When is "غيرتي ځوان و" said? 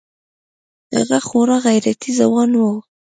1.65-2.63